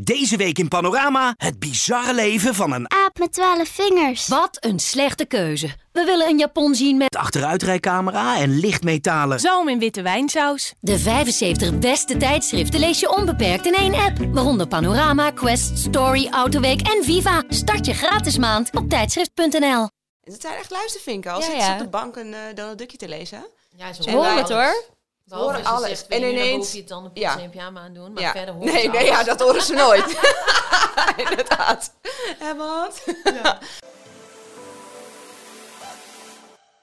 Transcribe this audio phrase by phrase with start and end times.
[0.00, 4.28] Deze week in Panorama het bizarre leven van een Aap met twaalf vingers.
[4.28, 5.66] Wat een slechte keuze.
[5.92, 9.40] We willen een Japon zien met achteruitrijcamera en lichtmetalen.
[9.40, 10.72] Zalm in witte wijnsaus.
[10.80, 14.18] de 75 beste tijdschriften lees je onbeperkt in één app.
[14.32, 17.42] Waaronder Panorama, Quest, Story, Autoweek en Viva.
[17.48, 19.88] Start je gratis maand op tijdschrift.nl.
[20.20, 21.32] Het zijn echt luistervinken.
[21.32, 21.72] Als Ja, ze ja.
[21.72, 23.46] op de bank een uh, Donald Duckje te lezen.
[23.76, 24.84] Ja, ze En Hoor wij- het hoor.
[25.28, 25.88] Behalve horen alles.
[25.88, 26.72] Zegt, En en ineens...
[26.72, 27.48] je tanden Ja.
[27.50, 28.32] pyjama aan doen, maar ja.
[28.32, 30.18] verder hoort nee, ze nee, ja, dat horen ze nooit.
[31.28, 31.94] Inderdaad.
[32.40, 33.04] En wat?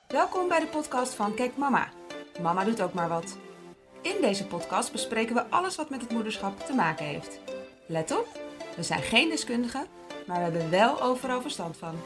[0.07, 1.89] Welkom bij de podcast van Kijk Mama.
[2.41, 3.37] Mama doet ook maar wat.
[4.01, 7.39] In deze podcast bespreken we alles wat met het moederschap te maken heeft.
[7.87, 8.27] Let op,
[8.75, 9.87] we zijn geen deskundigen,
[10.27, 11.99] maar we hebben wel overal verstand van.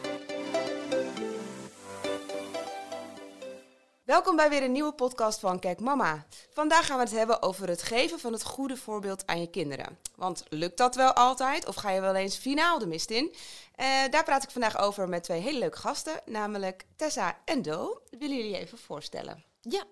[4.09, 6.25] Welkom bij weer een nieuwe podcast van Kijk Mama.
[6.53, 9.97] Vandaag gaan we het hebben over het geven van het goede voorbeeld aan je kinderen.
[10.15, 13.35] Want lukt dat wel altijd of ga je wel eens finaal de mist in?
[13.75, 18.01] Eh, daar praat ik vandaag over met twee hele leuke gasten, namelijk Tessa en Do.
[18.19, 19.43] Willen jullie even voorstellen?
[19.61, 19.83] Ja.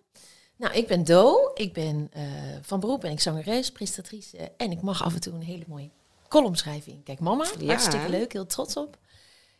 [0.56, 1.52] Nou, ik ben Do.
[1.53, 2.23] Ik ben eh,
[2.61, 4.52] van beroep ben ik zangeres, presentatrice.
[4.58, 5.89] En ik mag af en toe een hele mooie
[6.28, 7.45] column schrijven in Kijk Mama.
[7.59, 7.66] Ja.
[7.66, 8.97] Hartstikke leuk, heel trots op.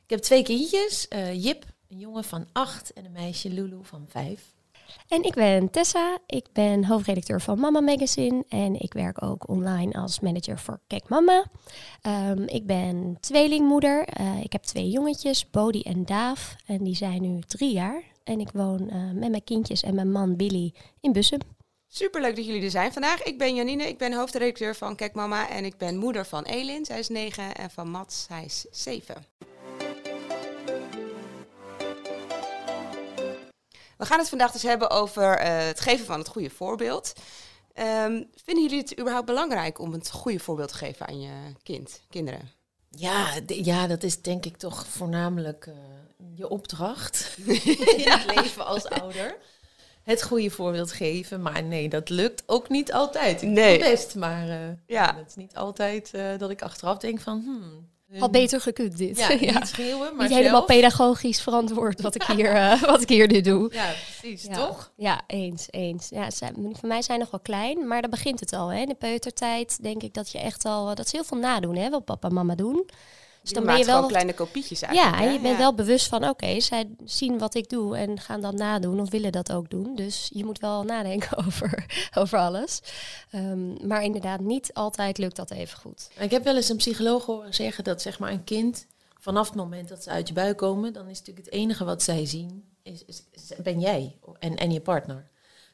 [0.04, 1.08] Ik heb twee kindjes.
[1.08, 4.56] eh, Jip, een jongen van acht en een meisje, Lulu, van vijf.
[5.08, 6.18] En ik ben Tessa.
[6.26, 8.44] Ik ben hoofdredacteur van Mama Magazine.
[8.50, 11.46] En ik werk ook online als manager voor Kijk Mama.
[12.02, 14.04] Ehm, ik ben tweelingmoeder.
[14.04, 16.56] Eh, ik heb twee jongetjes, Bodie en Daaf.
[16.66, 18.04] En die zijn nu drie jaar.
[18.24, 21.40] En ik woon eh, met mijn kindjes en mijn man Billy in Bussum.
[21.88, 23.24] Superleuk dat jullie er zijn vandaag.
[23.24, 26.86] Ik ben Janine, ik ben hoofdredacteur van Kijk Mama en ik ben moeder van Elin,
[26.86, 29.26] zij is negen, en van Mats, hij is zeven.
[33.98, 37.14] We gaan het vandaag dus hebben over eh, het geven van het goede voorbeeld.
[37.74, 41.32] Ehm, vinden jullie het überhaupt belangrijk om het goede voorbeeld te geven aan je
[41.64, 42.52] kind, kinderen?
[42.90, 45.74] Ja, ja, dat is denk ik toch voornamelijk eh,
[46.36, 47.38] je opdracht
[47.98, 49.38] in het leven als ouder.
[50.04, 53.42] Het goede voorbeeld geven, maar nee, dat lukt ook niet altijd.
[53.42, 53.80] Ik Nee.
[53.80, 55.16] doe best, maar eh, Ja.
[55.16, 57.42] het is niet altijd dat ik achteraf denk van...
[57.46, 59.18] Hmm, Had beter gekund dit.
[59.18, 60.66] Ja, niet schreeuwen, maar Niet helemaal zelf.
[60.66, 63.74] pedagogisch verantwoord wat ik hier, eh, wat ik hier nu doe.
[63.74, 64.54] Ja, precies, Ja.
[64.54, 64.92] toch?
[64.96, 66.10] Ja, eens, eens.
[66.10, 68.68] Ja, voor mij zijn nog wel klein, maar daar begint het al.
[68.68, 68.80] Hè.
[68.80, 70.86] In de peutertijd denk ik dat je echt al...
[70.96, 72.90] Dat is heel veel nadoen, hè, wat papa en mama doen.
[73.50, 74.08] Dus Je ben je maakt wel...
[74.08, 75.18] kleine kopietjes Ja, eigenlijk.
[75.22, 75.34] en hè?
[75.34, 75.60] je bent Ja.
[75.60, 79.32] wel bewust van, oké, zij zien wat ik doe en gaan dat nadoen of willen
[79.32, 79.96] dat ook doen.
[79.96, 81.86] Dus je moet wel nadenken over,
[82.18, 82.80] over alles.
[83.32, 86.10] Ehm, maar inderdaad, niet altijd lukt dat even goed.
[86.20, 88.86] Ik heb wel eens een psycholoog horen zeggen dat zeg maar een kind...
[89.20, 90.94] vanaf het moment dat ze uit je buik komen...
[90.94, 94.72] dan is natuurlijk het enige wat zij zien, is, is- is- ben jij en, en
[94.72, 95.28] je partner.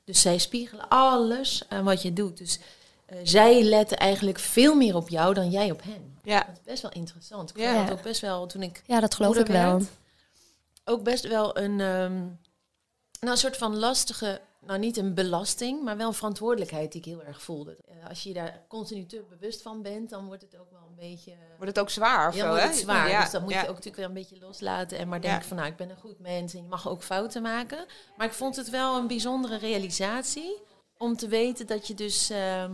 [0.05, 2.38] Dus zij spiegelen alles aan wat je doet.
[2.38, 2.59] Dus
[3.05, 6.12] eh, zij letten eigenlijk veel meer op jou dan jij op hen.
[6.23, 6.39] Ja.
[6.44, 7.50] Dat is best wel interessant.
[7.50, 7.73] Ik Ja.
[7.75, 9.78] vond het ook best wel, toen ik Ja, dat geloof ik wel.
[9.78, 9.89] werd,
[10.85, 12.13] ook best wel een, ehm,
[13.19, 17.07] nou, een soort van lastige, nou niet een belasting, maar wel een verantwoordelijkheid die ik
[17.07, 17.78] heel erg voelde.
[17.88, 20.81] Eh, als je je daar continu te bewust van bent, dan wordt het ook wel
[20.89, 21.34] een beetje...
[21.57, 23.09] Wordt het ook zwaar of Ja, zo, wordt het zwaar.
[23.09, 23.57] Ja, Dus dan moet ja.
[23.61, 24.97] je ook natuurlijk weer een beetje loslaten.
[24.97, 25.29] En maar Ja.
[25.29, 27.85] denken van, nou, ik ben een goed mens en je mag ook fouten maken.
[28.17, 30.61] Maar ik vond het wel een bijzondere realisatie
[30.97, 32.72] om te weten dat je dus ehm,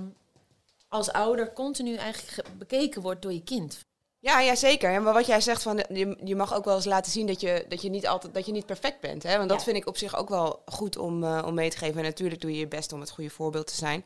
[0.89, 3.85] als ouder continu eigenlijk ge- bekeken wordt door je kind.
[4.19, 4.91] Ja, ja, zeker.
[4.91, 7.41] Ja, maar wat jij zegt van je, je mag ook wel eens laten zien dat
[7.41, 9.23] je, dat je niet altijd dat je niet perfect bent.
[9.23, 9.37] Hè?
[9.37, 9.63] Want dat Ja.
[9.63, 11.97] vind ik op zich ook wel goed om, eh, om mee te geven.
[11.97, 14.05] En natuurlijk doe je je best om het goede voorbeeld te zijn.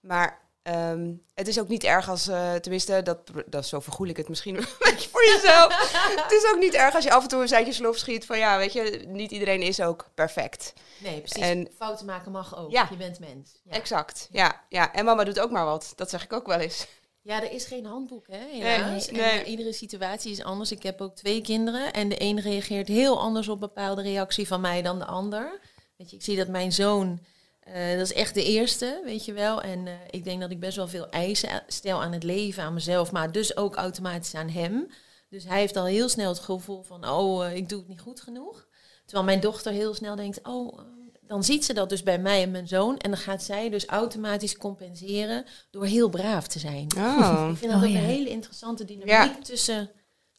[0.00, 4.16] Maar ehm, het is ook niet erg als, eh, tenminste, dat, dat zo vergoel ik
[4.16, 5.90] het misschien een beetje voor jezelf.
[6.22, 8.38] het is ook niet erg als je af en toe een zijtje slof schiet van
[8.38, 10.72] ja, weet je, niet iedereen is ook perfect.
[10.98, 11.42] Nee, precies.
[11.42, 12.70] En- fouten maken mag ook.
[12.70, 12.86] Ja.
[12.90, 13.60] Je bent mens.
[13.64, 13.72] Ja.
[13.72, 14.28] Exact.
[14.30, 14.92] Ja, ja.
[14.92, 15.92] En mama doet ook maar wat.
[15.96, 16.86] Dat zeg ik ook wel eens.
[17.22, 19.10] Ja, er is geen handboek, hè, helaas.
[19.10, 20.72] Nee, En, iedere situatie is anders.
[20.72, 24.60] Ik heb ook twee kinderen en de een reageert heel anders op bepaalde reactie van
[24.60, 25.60] mij dan de ander.
[25.96, 27.20] Weet je, ik zie dat mijn zoon,
[27.64, 29.62] eh, dat is echt de eerste, weet je wel.
[29.62, 32.74] En eh, ik denk dat ik best wel veel eisen stel aan het leven, aan
[32.74, 34.86] mezelf, maar dus ook automatisch aan hem.
[35.28, 38.00] Dus hij heeft al heel snel het gevoel van, oh, eh, ik doe het niet
[38.00, 38.66] goed genoeg.
[39.04, 40.78] Terwijl mijn dochter heel snel denkt, oh,
[41.20, 42.96] dan ziet ze dat dus bij mij en mijn zoon.
[42.98, 46.86] En dan gaat zij dus automatisch compenseren door heel braaf te zijn.
[46.96, 47.48] Oh.
[47.52, 47.98] Ik vind dat Oh, ook ja.
[47.98, 49.38] een hele interessante dynamiek Ja.
[49.42, 49.90] tussen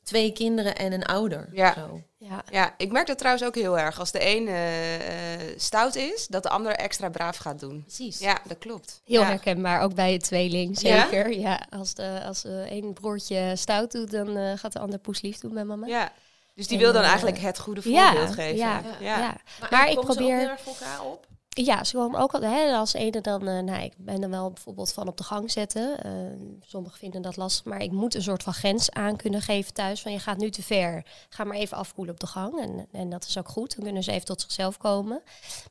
[0.06, 1.50] twee kinderen en een ouder.
[1.52, 1.74] Ja.
[1.74, 2.02] Zo.
[2.18, 2.44] Ja.
[2.52, 4.00] Ja, ik merk dat trouwens ook heel erg.
[4.00, 7.82] Als de een eh, eh, stout is, dat de ander extra braaf gaat doen.
[7.82, 8.20] Precies.
[8.20, 9.02] Ja, dat klopt.
[9.06, 9.28] Heel ja.
[9.28, 11.32] herkenbaar, ook bij het tweeling, zeker.
[11.40, 15.38] Ja, als de als de een broertje stout doet, dan eh, gaat de ander poeslief
[15.40, 15.88] doen bij mama.
[15.88, 16.12] Ja.
[16.56, 18.56] Dus die En, wil dan eigenlijk het goede Ja, voorbeeld geven.
[18.58, 19.18] ja, ja.
[19.18, 19.36] ja.
[19.72, 21.28] Maar, ik komen ze ook probeer- heel erg voor elkaar op?
[21.64, 24.52] Ja, ze komen ook al, hè, als ene dan, eh, nou, ik ben er wel
[24.52, 26.04] bijvoorbeeld van op de gang zetten.
[26.04, 26.12] Eh,
[26.66, 30.02] sommigen vinden dat lastig, maar ik moet een soort van grens aan kunnen geven thuis.
[30.02, 32.60] Van je gaat nu te ver, ga maar even afkoelen op de gang.
[32.60, 35.22] En, en dat is ook goed, dan kunnen ze even tot zichzelf komen.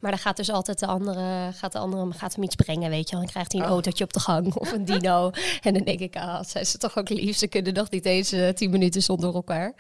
[0.01, 3.09] Maar dan gaat dus altijd de andere, gaat de andere gaat hem iets brengen, weet
[3.09, 3.25] je wel.
[3.25, 3.73] Dan krijgt hij een Oh.
[3.73, 5.31] autootje op de gang of een dino.
[5.63, 7.37] en dan denk ik, ah, zijn ze toch ook lief.
[7.37, 9.75] Ze kunnen nog niet eens eh, tien minuten zonder elkaar.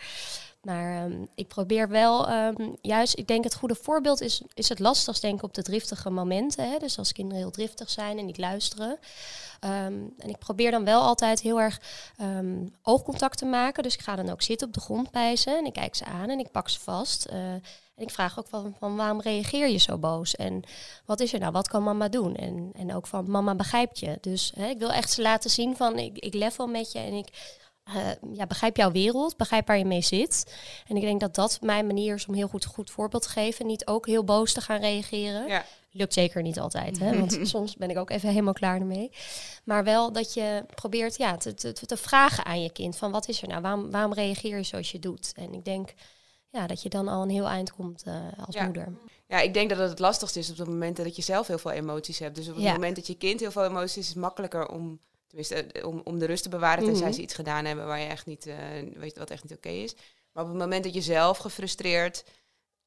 [0.64, 4.78] Maar ehm, ik probeer wel, ehm, juist, ik denk het goede voorbeeld is, is het
[4.78, 6.70] lastigst denk ik op de driftige momenten.
[6.70, 6.78] Hè?
[6.78, 8.99] Dus als kinderen heel driftig zijn en niet luisteren.
[9.61, 11.81] Ehm, en ik probeer dan wel altijd heel erg
[12.82, 13.82] oogcontact te maken.
[13.82, 16.05] Dus ik ga dan ook zitten op de grond bij ze en ik kijk ze
[16.05, 17.25] aan en ik pak ze vast.
[17.25, 17.52] Eh,
[17.94, 20.37] en ik vraag ook van, van waarom reageer je zo boos?
[20.37, 20.62] En
[21.05, 21.52] wat is er nou?
[21.52, 22.37] Wat kan mama doen?
[22.37, 24.19] En, en ook van mama begrijpt je.
[24.20, 27.12] Dus hè, ik wil echt ze laten zien van ik, ik level met je en
[27.12, 27.94] ik eh,
[28.32, 30.54] ja, begrijp jouw wereld, begrijp waar je mee zit.
[30.86, 33.28] En ik denk dat dat mijn manier is om heel goed een goed voorbeeld te
[33.28, 33.66] geven.
[33.66, 35.46] Niet ook heel boos te gaan reageren.
[35.48, 35.64] Ja.
[35.90, 37.19] Lukt zeker niet altijd, hè?
[37.19, 39.10] want soms ben ik ook even helemaal klaar ermee.
[39.64, 43.28] Maar wel dat je probeert ja, te, te, te vragen aan je kind van wat
[43.28, 43.60] is er nou?
[43.62, 45.32] Waarom, waarom reageer je zoals je doet?
[45.36, 45.94] En ik denk
[46.50, 48.14] ja, dat je dan al een heel eind komt eh,
[48.46, 48.64] als Ja.
[48.64, 48.92] moeder.
[49.26, 51.58] Ja, ik denk dat het het lastigste is op het moment dat je zelf heel
[51.58, 52.36] veel emoties hebt.
[52.36, 52.72] Dus op het Ja.
[52.72, 54.98] moment dat je kind heel veel emoties is het makkelijker om,
[55.36, 57.14] tenminste, eh, om, om de rust te bewaren tenzij Mhm.
[57.14, 58.56] ze iets gedaan hebben waar je echt niet, eh,
[58.94, 59.94] weet wat echt niet oké is.
[60.32, 62.25] Maar op het moment dat je zelf gefrustreerd,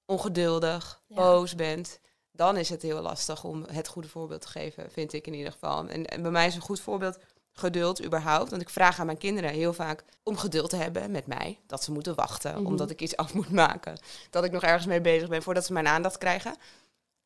[0.05, 1.15] ongeduldig, Ja.
[1.15, 1.99] boos bent,
[2.31, 5.51] dan is het heel lastig om het goede voorbeeld te geven, vind ik in ieder
[5.51, 5.87] geval.
[5.87, 7.17] En, en bij mij is een goed voorbeeld
[7.53, 8.49] geduld überhaupt.
[8.49, 11.59] Want ik vraag aan mijn kinderen heel vaak om geduld te hebben met mij.
[11.67, 12.65] Dat ze moeten wachten, Mhm.
[12.65, 13.97] omdat ik iets af moet maken.
[14.29, 16.55] Dat ik nog ergens mee bezig ben voordat ze mijn aandacht krijgen.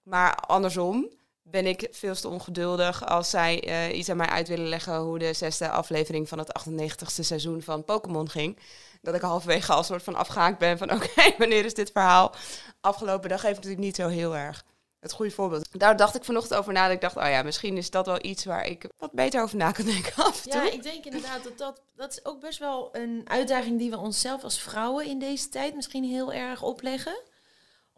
[0.04, 1.10] Maar andersom
[1.44, 5.20] ben ik veel te ongeduldig als zij eh, iets aan mij uit willen leggen hoe
[5.20, 8.58] de zesde aflevering van het 98ste seizoen van Pokémon ging.
[9.02, 12.36] Dat ik halverwege al soort van afgehaakt ben van oké, wanneer is dit verhaal
[12.82, 13.30] afgelopen?
[13.30, 14.64] Dat geeft natuurlijk niet zo heel erg
[15.02, 15.80] het goede voorbeeld.
[15.80, 16.84] Daar dacht ik vanochtend over na.
[16.84, 19.58] Dat ik dacht, oh ja, misschien is dat wel iets waar ik wat beter over
[19.58, 20.46] na kan denken af.
[20.46, 23.98] Ja, ik denk inderdaad dat dat, dat is ook best wel een uitdaging die we
[23.98, 27.22] onszelf als vrouwen in deze tijd misschien heel erg opleggen.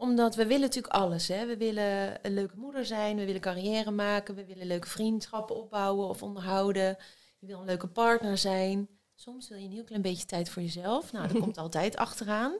[0.03, 1.27] Omdat we willen natuurlijk alles.
[1.27, 1.45] Hè?
[1.45, 6.07] We willen een leuke moeder zijn, we willen carrière maken, we willen leuke vriendschappen opbouwen
[6.07, 6.97] of onderhouden.
[7.39, 8.87] Je wil een leuke partner zijn.
[9.15, 11.11] Soms wil je een heel klein beetje tijd voor jezelf.
[11.11, 12.53] Nou, dat komt altijd achteraan.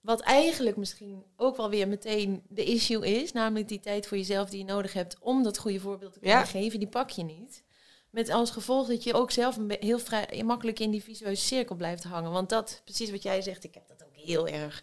[0.00, 4.50] Wat eigenlijk misschien ook wel weer meteen de issue is, namelijk die tijd voor jezelf
[4.50, 6.44] die je nodig hebt om dat goede voorbeeld te kunnen Ja.
[6.44, 7.64] geven, die pak je niet.
[8.10, 12.04] Met als gevolg dat je ook zelf heel vrij, makkelijk in die visueuze cirkel blijft
[12.04, 12.30] hangen.
[12.30, 14.82] Want dat, precies wat jij zegt, ik heb dat ook heel erg.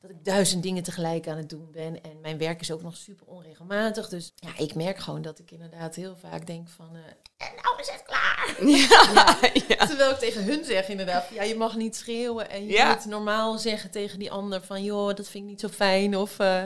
[0.00, 2.02] Dat ik duizend dingen tegelijk aan het doen ben.
[2.02, 4.08] En mijn werk is ook nog super onregelmatig.
[4.08, 6.88] Dus ja, ik merk gewoon dat ik inderdaad heel vaak denk van...
[6.92, 8.56] eh, en nou is het klaar!
[8.88, 9.86] Ja, ja.
[9.86, 13.58] Terwijl ik tegen hun zeg inderdaad, ja, je mag niet schreeuwen en je moet normaal
[13.58, 16.16] zeggen tegen die ander van, joh, dat vind ik niet zo fijn.
[16.16, 16.62] Of, eh,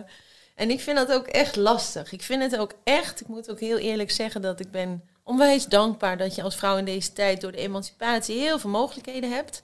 [0.54, 2.12] en ik vind dat ook echt lastig.
[2.12, 5.66] Ik vind het ook echt, ik moet ook heel eerlijk zeggen dat ik ben onwijs
[5.66, 9.62] dankbaar dat je als vrouw in deze tijd door de emancipatie heel veel mogelijkheden hebt.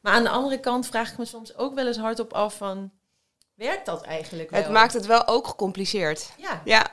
[0.00, 2.90] Maar aan de andere kant vraag ik me soms ook wel eens hardop af van,
[3.62, 4.60] werkt dat eigenlijk wel?
[4.62, 6.30] Het maakt het wel ook gecompliceerd.
[6.36, 6.86] Ja, Ja,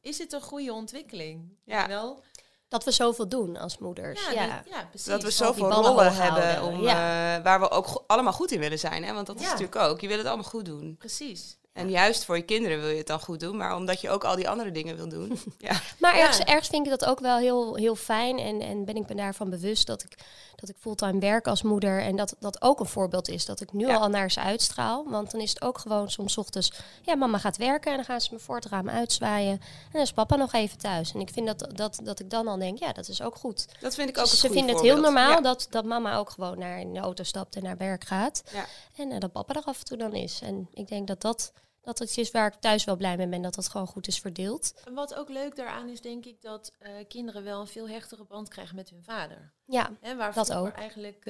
[0.00, 1.56] is het een goede ontwikkeling?
[1.64, 1.86] Ja.
[1.88, 2.22] Wel?
[2.68, 4.24] Dat we zoveel doen als moeders.
[4.26, 5.06] Ja, Ja, precies.
[5.08, 7.36] dat we zoveel rollen hebben om, ja.
[7.36, 9.04] eh, waar we ook go- allemaal goed in willen zijn.
[9.04, 9.12] Hè?
[9.12, 10.00] Want dat is natuurlijk ook.
[10.00, 10.96] Je wil het allemaal goed doen.
[10.98, 11.58] Precies.
[11.72, 13.56] En juist voor je kinderen wil je het dan goed doen.
[13.56, 15.38] Maar omdat je ook al die andere dingen wil doen.
[15.58, 15.80] ja.
[15.98, 16.20] Maar Ja.
[16.20, 18.38] ergens, ergens vind ik dat ook wel heel, heel fijn.
[18.38, 20.18] En, en ben ik me daarvan bewust dat ik,
[20.56, 22.00] dat ik fulltime werk als moeder.
[22.00, 23.44] En dat dat ook een voorbeeld is.
[23.44, 23.96] Dat ik nu Ja.
[23.96, 25.04] al naar ze uitstraal.
[25.08, 26.72] Want dan is het ook gewoon soms ochtends...
[27.02, 29.52] Ja, mama gaat werken en dan gaan ze me voor het raam uitzwaaien.
[29.60, 31.12] En dan is papa nog even thuis.
[31.14, 33.66] En ik vind dat, dat, dat ik dan al denk, ja, dat is ook goed.
[33.80, 35.40] Dat vind ik ook Dus een ze vinden het heel normaal Ja.
[35.40, 38.42] dat, dat mama ook gewoon naar in de auto stapt en naar werk gaat.
[38.52, 38.64] Ja.
[38.96, 40.40] En eh, dat papa er af en toe dan is.
[40.42, 43.42] En ik denk dat dat, dat iets is waar ik thuis wel blij mee ben.
[43.42, 44.74] Dat dat gewoon goed is verdeeld.
[44.84, 48.24] En wat ook leuk daaraan is, denk ik, dat eh, kinderen wel een veel hechtere
[48.24, 49.52] band krijgen met hun vader.
[49.66, 50.76] Ja, Hè, waar Dat vroeger ook.
[50.78, 51.24] eigenlijk,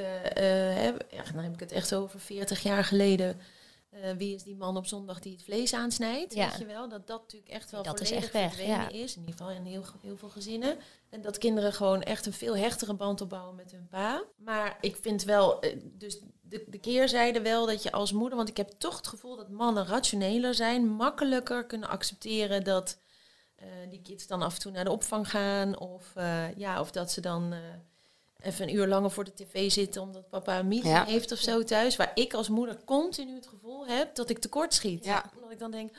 [1.10, 3.40] ja, dan heb ik het echt over 40 jaar geleden.
[4.16, 6.34] wie is die man op zondag die het vlees aansnijdt?
[6.34, 6.48] Ja.
[6.48, 6.88] Weet je wel?
[6.88, 8.88] Dat dat natuurlijk echt wel Dat is echt weg, ja.
[8.88, 9.14] is.
[9.16, 10.76] In ieder geval in heel, heel veel gezinnen.
[11.10, 14.22] En dat kinderen gewoon echt een veel hechtere band opbouwen met hun pa.
[14.36, 15.60] Maar ik vind wel,
[15.92, 16.20] dus
[16.52, 18.36] de, de keerzijde wel dat je als moeder...
[18.36, 20.88] Want ik heb toch het gevoel dat mannen rationeler zijn.
[20.88, 22.98] Makkelijker kunnen accepteren dat
[23.56, 25.78] eh, die kids dan af en toe naar de opvang gaan.
[25.78, 27.54] Of, eh, ja, of dat ze dan...
[28.42, 31.04] even een uur langer voor de tv zitten omdat papa een meeting Ja.
[31.04, 31.96] heeft of zo thuis.
[31.96, 35.04] Waar ik als moeder continu het gevoel heb dat ik tekort schiet.
[35.04, 35.24] Ja.
[35.34, 35.90] Omdat ik dan denk,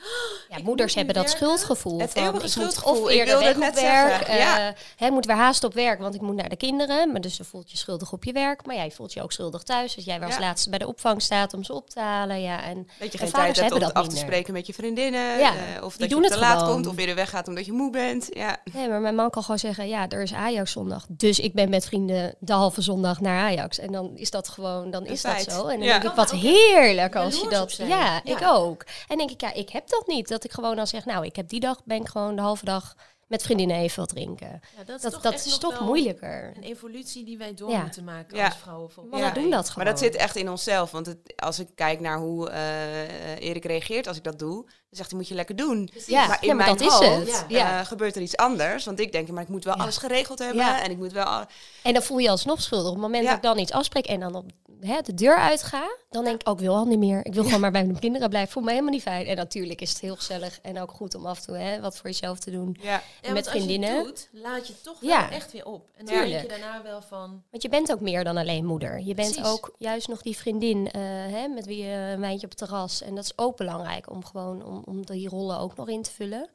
[0.48, 1.40] Ja, Ik moeders hebben dat werken.
[1.46, 2.00] schuldgevoel.
[2.00, 4.26] Het van, eeuwige ik moet schuldgevoel, Of ik eerder wilde weg het werk.
[4.28, 4.68] ja.
[4.68, 7.12] eh, hè, moet weer haast op werk, want ik moet naar de kinderen.
[7.12, 8.66] Maar dus je voelt je schuldig op je werk.
[8.66, 9.94] Maar jij voelt je ook schuldig thuis.
[9.94, 10.40] Dus jij weer als Ja.
[10.40, 12.40] laatste bij de opvang staat om ze op te halen.
[12.42, 14.52] Ja, en Dat je En geen vaders tijd hebt om hebben dat af te spreken
[14.52, 15.38] met je vriendinnen.
[15.38, 16.72] Ja, eh, of die dat doen je het te laat gewoon.
[16.74, 18.26] komt of eerder weggaat omdat je moe bent.
[18.30, 21.06] Ja, Nee, maar mijn man kan gewoon zeggen, ja, er is Ajax zondag.
[21.08, 23.78] Dus ik ben met vrienden de halve zondag naar Ajax.
[23.78, 25.66] En dan is dat gewoon, dan is dat zo.
[25.66, 25.92] En dan Ja.
[25.92, 27.72] denk ik, Kan wat er heerlijk als je dat...
[27.72, 28.24] Ja, Ja.
[28.24, 28.84] ik ook.
[29.08, 30.28] En denk ik, ja, ik heb dat niet.
[30.28, 32.64] Dat ik gewoon dan zeg, nou, ik heb die dag, ben ik gewoon de halve
[32.64, 32.94] dag
[33.28, 34.60] met vriendinnen even wat drinken.
[34.76, 36.52] ja, dat is Dat, toch, dat echt is toch moeilijker.
[36.56, 37.80] Een evolutie die wij door Ja.
[37.82, 38.44] moeten maken Ja.
[38.44, 38.90] als vrouwen.
[38.96, 39.32] Mannen mij.
[39.32, 39.84] doen dat gewoon.
[39.84, 40.90] maar dat zit echt in onszelf.
[40.90, 45.10] Want het, als ik kijk naar hoe eh, Erik reageert als ik dat doe, zegt
[45.10, 45.90] hij, moet je lekker doen.
[46.06, 47.44] Ja, maar in ja, maar mijn dat is hoofd het.
[47.48, 47.56] Ja.
[47.58, 47.80] Ja.
[47.80, 48.84] eh, gebeurt er iets anders.
[48.84, 49.82] Want ik denk, maar ik moet wel Ja.
[49.82, 50.56] alles geregeld hebben.
[50.64, 50.82] Ja.
[50.82, 51.24] En ik moet wel...
[51.24, 51.44] al-
[51.82, 52.86] En dan voel je alsnog schuldig.
[52.88, 53.28] Op het moment Ja.
[53.28, 54.44] dat ik dan iets afspreek en dan op
[54.80, 57.26] hè, de deur uitga, dan denk ik ook, ik wil al niet meer.
[57.26, 58.52] Ik wil gewoon maar bij mijn kinderen blijven.
[58.52, 59.26] Voel me helemaal niet fijn.
[59.26, 61.96] En natuurlijk is het heel gezellig en ook goed om af en toe hè, wat
[61.96, 62.76] voor jezelf te doen.
[62.80, 63.02] Ja.
[63.22, 63.96] Ja, met je vriendinnen.
[63.96, 65.30] het doet, laat je toch wel Ja.
[65.30, 65.88] echt weer op.
[65.96, 67.42] En dan denk je daarna wel van...
[67.50, 69.00] Want je bent ook meer dan alleen moeder.
[69.00, 69.50] Je bent Precies.
[69.52, 73.02] ook juist nog die vriendin eh, hè, met wie je een wijntje op het terras.
[73.02, 76.10] En dat is ook belangrijk om gewoon om, om die rollen ook nog in te
[76.10, 76.50] vullen.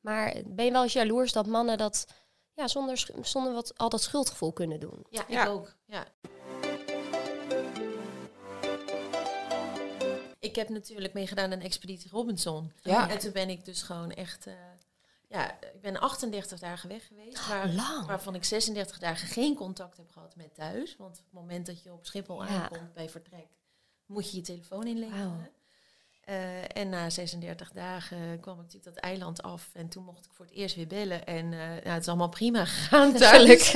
[0.00, 2.06] Maar ben je wel eens jaloers dat mannen dat
[2.54, 5.06] ja, zonder, zonder wat, al dat schuldgevoel kunnen doen?
[5.10, 5.42] Ja, Ja.
[5.42, 5.74] ik ook.
[5.86, 6.06] Ja.
[10.38, 12.72] Ik heb natuurlijk meegedaan aan Expeditie Robinson.
[12.82, 13.10] Ja.
[13.10, 14.46] En toen ben ik dus gewoon echt...
[14.46, 14.54] eh,
[15.28, 17.48] ja, ik ben 38 dagen weg geweest.
[17.48, 18.06] waar- Oh, lang.
[18.06, 20.96] Waarvan ik 36 dagen geen contact heb gehad met thuis.
[20.96, 22.48] Want op het moment dat je op Schiphol Ja.
[22.48, 23.46] aankomt bij vertrek...
[24.06, 25.50] moet je je telefoon inleveren.
[26.30, 26.36] Eh,
[26.82, 29.68] en na 36 dagen kwam ik natuurlijk dat eiland af.
[29.72, 31.26] En toen mocht ik voor het eerst weer bellen.
[31.26, 33.72] En nou, het is allemaal prima gegaan thuis.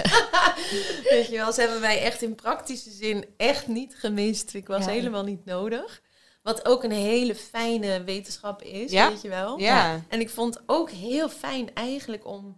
[1.11, 4.55] Weet je wel, ze hebben mij echt in praktische zin echt niet gemist.
[4.55, 4.91] Ik was Ja.
[4.91, 6.03] helemaal niet nodig.
[6.43, 9.09] Wat ook een hele fijne wetenschap is, Ja?
[9.09, 9.59] weet je wel.
[9.59, 10.01] Ja.
[10.09, 12.57] En ik vond ook heel fijn eigenlijk om...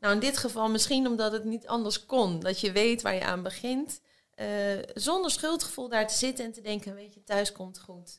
[0.00, 2.40] Nou, in dit geval misschien omdat het niet anders kon.
[2.40, 4.00] Dat je weet waar je aan begint.
[4.34, 4.46] eh,
[4.94, 6.94] zonder schuldgevoel daar te zitten en te denken...
[6.94, 8.18] weet je, thuis komt goed.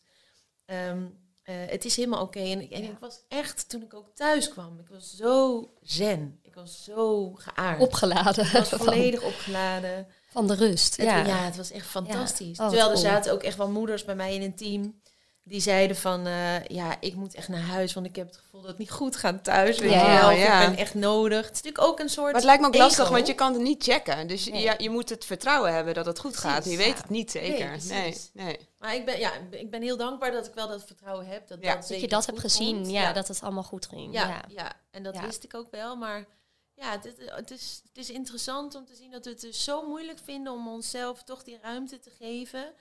[0.68, 1.02] Ehm,
[1.44, 2.40] eh, het is helemaal oké.
[2.40, 4.80] En, ik- was echt, toen ik ook thuis kwam...
[4.80, 6.40] ik was zo zen.
[6.44, 7.82] Ik was zo geaard.
[7.82, 10.08] Opgeladen ik was van, volledig opgeladen.
[10.30, 10.98] van de rust.
[10.98, 11.26] Het- Ja.
[11.26, 11.38] ja.
[11.44, 12.60] het was echt fantastisch.
[12.60, 13.06] Oh, Terwijl er cool.
[13.06, 15.02] zaten ook echt wel moeders bij mij in een team...
[15.48, 17.94] die zeiden van, eh, ja, ik moet echt naar huis...
[17.94, 19.78] want ik heb het gevoel dat het niet goed gaat thuis.
[19.80, 20.30] Weet Ja, je wel.
[20.32, 20.62] Ja.
[20.62, 21.46] Ik ben echt nodig.
[21.46, 22.84] Het is natuurlijk ook een soort Maar het lijkt me ook ego.
[22.84, 24.28] lastig, want je kan het niet checken.
[24.28, 24.62] Dus Nee.
[24.62, 26.66] ja, je moet het vertrouwen hebben dat het goed gaat.
[26.66, 26.94] Je weet ja.
[26.96, 27.78] het niet zeker.
[27.88, 28.60] Nee, Nee.
[28.80, 31.48] Maar ik ben, ja, ik ben heel dankbaar dat ik wel dat vertrouwen heb.
[31.48, 31.76] Dat, Ja.
[31.76, 34.14] dat, Dat je dat hebt gezien, ja, dat het allemaal goed ging.
[34.14, 34.42] Ja, Ja.
[34.48, 34.74] ja.
[34.92, 35.22] en dat Ja.
[35.26, 35.96] wist ik ook wel.
[35.96, 36.26] Maar
[36.74, 39.64] ja, het, het, het is, het is interessant om te zien dat we het dus
[39.64, 42.74] zo moeilijk vinden om onszelf toch die ruimte te geven.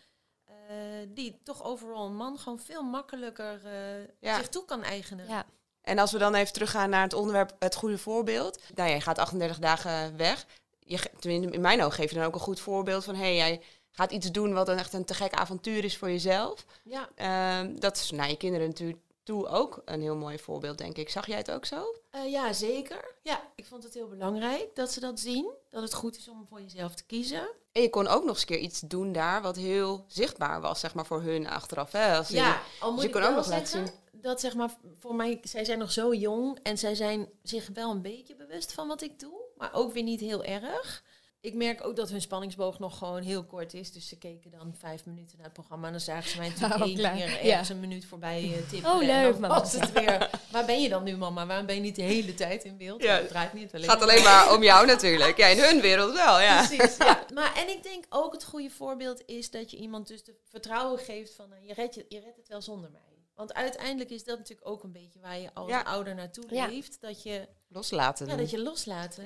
[0.68, 0.76] Eh,
[1.08, 4.36] die toch overal een man gewoon veel makkelijker eh, Ja.
[4.36, 5.28] zich toe kan eigenen.
[5.28, 5.44] Ja.
[5.82, 8.60] En als we dan even teruggaan naar het onderwerp het goede voorbeeld.
[8.74, 10.46] Nou, jij gaat 38 dagen weg.
[10.78, 13.14] Je, in mijn ogen geef je dan ook een goed voorbeeld van...
[13.14, 16.10] hé, hey, jij gaat iets doen wat een echt een te gek avontuur is voor
[16.10, 16.64] jezelf.
[16.84, 20.96] Ja, Ehm, dat is naar je kinderen natuurlijk toe ook een heel mooi voorbeeld, denk
[20.96, 21.10] ik.
[21.10, 21.94] Zag jij het ook zo?
[22.10, 23.14] eh, ja, zeker.
[23.22, 25.50] Ja, ik vond het heel belangrijk dat ze dat zien.
[25.70, 27.48] Dat het goed is om voor jezelf te kiezen.
[27.72, 30.80] En je kon ook nog eens een keer iets doen daar wat heel zichtbaar was,
[30.80, 31.92] zeg maar, voor hun achteraf.
[31.92, 32.16] Hè?
[32.16, 33.94] Als Ja, al moet je ik kon ook nog laten zeggen
[34.26, 37.90] dat zeg maar voor mij, zij zijn nog zo jong en zij zijn zich wel
[37.90, 41.04] een beetje bewust van wat ik doe, maar ook weer niet heel erg.
[41.46, 43.92] Ik merk ook dat hun spanningsboog nog gewoon heel kort is.
[43.92, 45.86] Dus ze keken dan vijf minuten naar het programma.
[45.86, 47.16] En dan zagen ze mij natuurlijk Oh, één klaar.
[47.16, 47.50] keer Ja.
[47.50, 48.90] ergens een minuut voorbij uh, tippen.
[48.90, 49.58] Oh, leuk, mama.
[49.60, 51.46] was het weer, waar ben je dan nu mama?
[51.46, 53.02] Waarom ben je niet de hele tijd in beeld?
[53.02, 53.14] Ja.
[53.14, 55.36] Het draait niet alleen gaat alleen maar om jou natuurlijk.
[55.36, 56.66] Ja, in hun wereld wel, ja.
[56.66, 57.24] Precies, ja.
[57.34, 60.98] Maar en ik denk ook het goede voorbeeld is dat je iemand dus de vertrouwen
[60.98, 63.00] geeft van eh, je, redt je, je redt het wel zonder mij.
[63.36, 65.82] Want uiteindelijk is dat natuurlijk ook een beetje waar je als Ja.
[65.82, 66.66] ouder naartoe Ja.
[66.66, 67.00] leeft.
[67.00, 68.26] Dat je, Loslaten.
[68.26, 68.40] ja, doen.
[68.40, 68.58] dat je.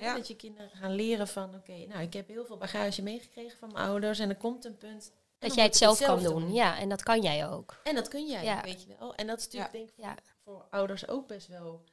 [0.00, 0.14] Ja.
[0.14, 3.72] Dat je kinderen gaan leren van oké, nou ik heb heel veel bagage meegekregen van
[3.72, 4.18] mijn ouders.
[4.18, 5.12] En er komt een punt.
[5.38, 6.52] Dat jij het zelf kan zelf doen.
[6.52, 7.80] Ja, en dat kan jij ook.
[7.84, 8.62] En dat kun jij, Ja.
[8.62, 9.14] weet je wel.
[9.14, 11.84] En dat is natuurlijk denk ik voor ouders ook best wel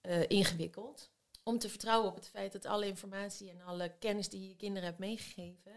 [0.00, 1.10] eh, ingewikkeld.
[1.44, 4.84] Om te vertrouwen op het feit dat alle informatie en alle kennis die je kinderen
[4.88, 5.72] hebt meegegeven,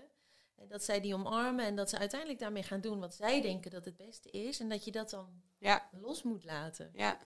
[0.69, 3.85] dat zij die omarmen en dat ze uiteindelijk daarmee gaan doen wat zij denken dat
[3.85, 4.59] het beste is.
[4.59, 5.27] En dat je dat dan
[5.59, 6.91] Ja, los moet laten.
[6.93, 7.17] ja.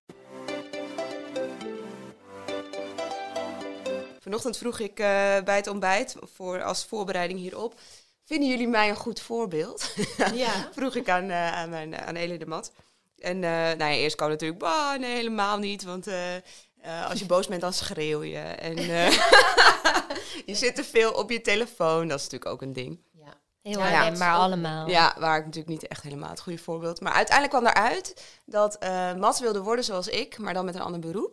[4.26, 7.80] Vanochtend vroeg ik eh, bij het ontbijt, voor, als voorbereiding hierop...
[8.24, 9.94] Vinden jullie mij een goed voorbeeld?
[10.34, 10.70] Ja.
[10.72, 12.72] vroeg ik aan, eh, aan, mijn, aan de Mat.
[13.18, 15.84] En eh, nou ja, eerst kwam natuurlijk, bah, nee, helemaal niet.
[15.84, 16.08] Want
[17.10, 18.38] als je boos bent, dan schreeuw je.
[18.38, 18.76] En,
[20.52, 22.08] je zit te veel op je telefoon.
[22.08, 23.00] Dat is natuurlijk ook een ding.
[23.72, 23.72] Ja.
[23.72, 24.88] Heel Ja, dat ook- allemaal.
[24.90, 27.02] Ja, waar ik natuurlijk niet echt helemaal het goede voorbeeld.
[27.02, 30.82] Maar uiteindelijk kwam eruit dat eh Mats wilde worden zoals ik, maar dan met een
[30.82, 31.32] ander beroep.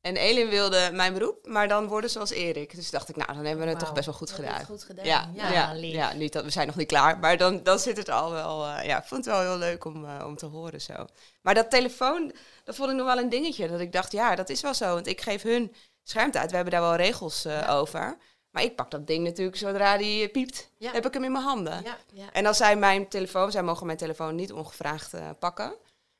[0.00, 2.74] En Elin wilde mijn beroep, maar dan worden zoals Erik.
[2.74, 4.64] Dus dacht ik, nou, dan hebben we het toch best wel goed hebt gedaan.
[4.64, 5.04] goed gedaan.
[5.04, 6.12] Ja, ja, ja.
[6.12, 8.66] niet dat we zijn nog niet klaar, maar dan, dan zit het al wel.
[8.66, 11.06] eh, ja, ik vond het wel heel leuk om, eh, om te horen zo.
[11.42, 12.32] Maar dat telefoon,
[12.64, 13.68] dat vond ik nog wel een dingetje.
[13.68, 14.94] Dat ik dacht, ja, dat is wel zo.
[14.94, 16.48] Want ik geef hun schermtijd.
[16.50, 18.16] We hebben daar wel regels eh, over.
[18.50, 20.92] Maar ik pak dat ding natuurlijk zodra die piept, Ja.
[20.92, 21.82] heb ik hem in mijn handen.
[21.82, 22.32] Ja, ja.
[22.32, 25.74] En als zij mijn telefoon, zij mogen mijn telefoon niet ongevraagd eh, pakken.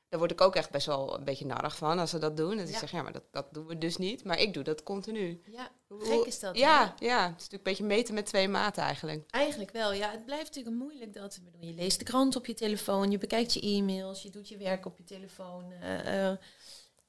[0.09, 2.57] Daar word ik ook echt best wel een beetje narrig van als ze dat doen.
[2.57, 4.23] Dat ik zeg, ja, maar dat, dat doen we dus niet.
[4.23, 5.41] Maar ik doe dat continu.
[5.45, 5.69] ja.
[5.87, 7.05] Hoe- Gek is dat, Ja, hè?
[7.05, 9.23] ja, het is natuurlijk een beetje meten met twee maten eigenlijk.
[9.29, 10.11] Eigenlijk wel, ja.
[10.11, 11.39] Het blijft natuurlijk moeilijk dat...
[11.43, 14.57] bedoel, Je leest de krant op je telefoon, je bekijkt je e-mails, je doet je
[14.57, 15.71] werk op je telefoon.
[15.71, 16.37] eh, eh.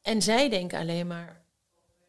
[0.02, 1.41] en zij denken alleen maar...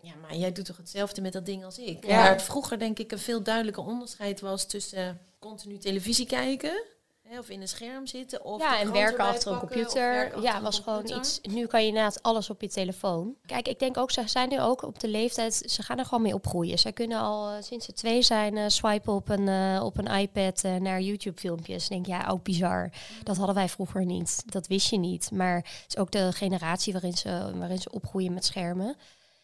[0.03, 2.05] Ja, maar jij doet toch hetzelfde met dat ding als ik?
[2.05, 2.15] Ja.
[2.15, 6.83] Waar het vroeger denk ik een veel duidelijker onderscheid was tussen continu televisie kijken...
[7.27, 8.45] Hè, of in een scherm zitten.
[8.45, 10.25] Of ja, en werken achter een computer.
[10.25, 11.39] achter Ja, was gewoon iets.
[11.41, 13.35] Nu kan je inderdaad alles op je telefoon.
[13.45, 16.23] Kijk, ik denk ook, ze zijn nu ook op de leeftijd, ze gaan er gewoon
[16.23, 16.79] mee opgroeien.
[16.79, 20.07] Zij kunnen al eh, sinds ze twee zijn eh, swipen op een, eh, op een
[20.07, 21.87] iPad naar YouTube-filmpjes.
[21.87, 22.91] Denk, ja, ook bizar.
[23.23, 24.43] Dat hadden wij vroeger niet.
[24.45, 25.31] Dat wist je niet.
[25.31, 28.95] Maar het is ook de generatie waarin ze, waarin ze opgroeien met schermen.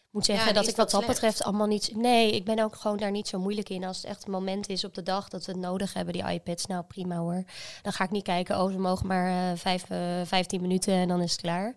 [0.10, 1.14] Moet zeggen en dat ik wat dat slecht?
[1.14, 1.96] betreft allemaal niet...
[1.96, 3.84] Nee, ik ben ook gewoon daar niet zo moeilijk in.
[3.84, 6.32] Als het echt een moment is op de dag dat we het nodig hebben, die
[6.32, 7.44] iPads, nou prima hoor.
[7.82, 11.08] Dan ga ik niet kijken, oh ze mogen maar eh, vijf, eh, 15 minuten en
[11.08, 11.76] dan is het klaar.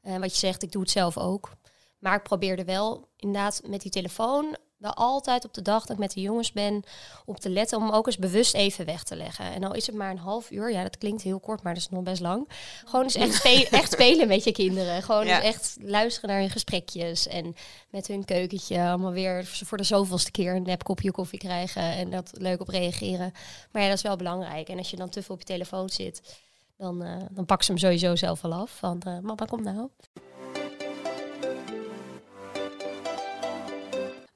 [0.00, 1.52] Eh, wat je zegt, ik doe het zelf ook.
[1.98, 5.98] Maar ik probeerde wel inderdaad met die telefoon wel altijd op de dag dat ik
[5.98, 6.82] met de jongens ben
[7.24, 9.44] op te letten om ook eens bewust even weg te leggen.
[9.52, 11.82] En al is het maar een half uur, ja dat klinkt heel kort, maar dat
[11.82, 12.48] is nog best lang.
[12.84, 15.02] Gewoon eens echt, spe- echt spelen met je kinderen.
[15.02, 15.42] Gewoon Ja.
[15.42, 17.54] echt luisteren naar hun gesprekjes en
[17.90, 22.10] met hun keukentje allemaal weer voor de zoveelste keer een nep kopje koffie krijgen en
[22.10, 23.32] dat leuk op reageren.
[23.72, 24.68] Maar ja, dat is wel belangrijk.
[24.68, 26.38] En als je dan te veel op je telefoon zit,
[26.76, 28.70] dan, eh dan pak ze hem sowieso zelf wel af.
[28.78, 29.88] Van, eh mama, kom nou.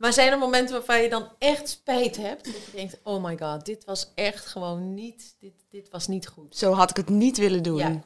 [0.05, 2.45] Maar zijn er momenten waarvan je dan echt spijt hebt?
[2.45, 6.27] Dat je denkt, oh my god, dit was echt gewoon niet, dit, dit was niet
[6.27, 6.57] goed.
[6.57, 7.77] Zo had ik het niet willen doen.
[7.77, 7.89] Ja.
[7.89, 8.03] Ja,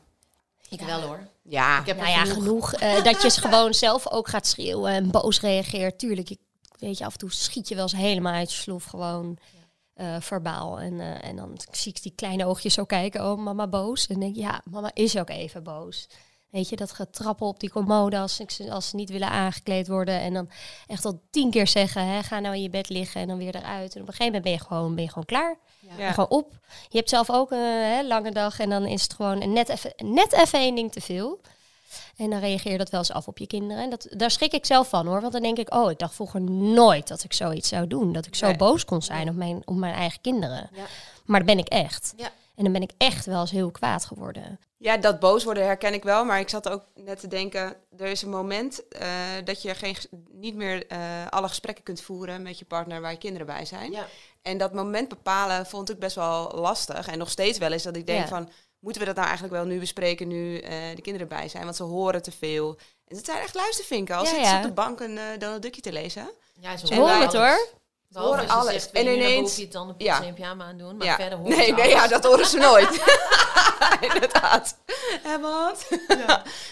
[0.69, 1.27] Ik wel hoor.
[1.43, 1.81] ja.
[1.81, 2.35] Ik heb Nou ja, genoeg.
[2.71, 2.73] genoeg.
[2.73, 5.99] eh, dat je gewoon zelf ook gaat schreeuwen en boos reageert.
[5.99, 6.39] Tuurlijk, je,
[6.79, 9.39] weet je, af en toe schiet je wel eens helemaal uit je sloef gewoon
[9.95, 10.81] eh, verbaal.
[10.81, 14.07] En, eh, en dan zie ik die kleine oogjes zo kijken, oh mama boos.
[14.07, 16.09] En denk ik, ja, mama is ook even boos.
[16.51, 20.21] Weet je, dat getrappel op die commode als, ik als ze niet willen aangekleed worden.
[20.21, 20.51] En dan
[20.87, 23.55] echt al tien keer zeggen, hè, ga nou in je bed liggen en dan weer
[23.57, 23.95] eruit.
[23.95, 25.59] En op een gegeven moment ben je gewoon, ben je gewoon klaar.
[25.97, 26.13] Ja.
[26.13, 26.53] Gewoon op.
[26.89, 29.93] Je hebt zelf ook een hè, lange dag en dan is het gewoon net even,
[29.97, 31.41] net even één ding te veel.
[32.17, 33.83] En dan reageer je dat wel eens af op je kinderen.
[33.83, 35.21] En dat, daar schrik ik zelf van hoor.
[35.21, 38.13] Want dan denk ik, oh, ik dacht vroeger nooit dat ik zoiets zou doen.
[38.13, 38.57] Dat ik zo Nee.
[38.57, 40.71] boos kon zijn op mijn, op mijn eigen kinderen.
[40.73, 40.85] Ja.
[41.25, 42.15] Maar dat ben ik echt.
[42.17, 42.31] Ja.
[42.59, 44.61] En dan ben ik echt wel eens heel kwaad geworden.
[44.77, 46.25] Ja, dat boos worden herken ik wel.
[46.25, 49.09] Maar ik zat ook net te denken, er is een moment eh,
[49.45, 49.97] dat je geen,
[50.31, 50.99] niet meer eh,
[51.31, 53.91] alle gesprekken kunt voeren met je partner waar je kinderen bij zijn.
[53.93, 54.07] Ja.
[54.43, 57.09] En dat moment bepalen vond ik best wel lastig.
[57.09, 58.29] En nog steeds wel eens dat ik denk Ja.
[58.29, 61.65] van, moeten we dat nou eigenlijk wel nu bespreken nu eh, de kinderen bij zijn?
[61.65, 62.79] Want ze horen te veel.
[63.07, 64.17] En het zijn echt luistervinken.
[64.17, 66.31] Als Ja, zitten ze op de bank een Donald Duckje te lezen.
[66.61, 67.69] Ja, ze Ze En horen het hoor.
[68.09, 68.91] Behalve horen alles.
[68.91, 69.57] En en ineens...
[69.57, 70.21] je tanden Ja.
[70.35, 71.17] pyjama aan doen, maar ja.
[71.17, 72.91] verder horen nee, ze nee, ja, dat horen ze nooit.
[74.13, 74.77] Inderdaad.
[75.25, 75.89] En wat?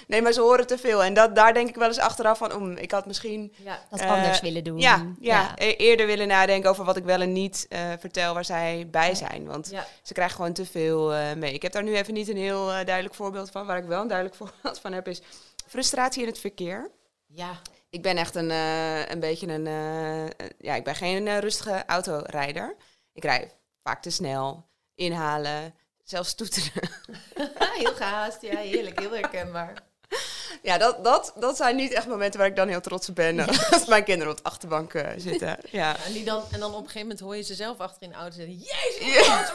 [0.06, 1.02] nee, maar ze horen te veel.
[1.02, 3.80] En dat, daar denk ik wel eens achteraf van, om, ik had misschien Ja.
[3.90, 4.78] Dat Eh, anders willen doen.
[4.78, 8.44] Ja, ja, e- eerder willen nadenken over wat ik wel en niet eh, vertel waar
[8.44, 9.46] zij bij zijn.
[9.46, 9.86] Want Ja.
[10.02, 11.52] ze krijgen gewoon te veel eh, mee.
[11.52, 13.66] Ik heb daar nu even niet een heel duidelijk voorbeeld van.
[13.66, 15.20] Waar ik wel een duidelijk voorbeeld van heb is
[15.66, 16.90] frustratie in het verkeer.
[17.26, 17.50] ja.
[17.96, 19.66] Ik ben echt een, eh, een beetje een...
[19.66, 22.76] eh, een- ja, ik ben geen eh, rustige autorijder.
[23.12, 26.88] Ik rijd vaak te snel, inhalen, zelfs toeteren.
[27.78, 29.72] heel gehaast, ja, heerlijk, heel herkenbaar.
[30.66, 33.40] Ja, dat, dat, dat zijn niet echt momenten waar ik dan heel trots op ben.
[33.70, 35.58] Als mijn kinderen op de achterbank eh, zitten.
[35.70, 35.96] Ja.
[36.04, 38.08] En, die dan, en dan op een gegeven moment hoor je ze zelf achter in
[38.08, 39.52] de auto zeggen, jezus, Ja.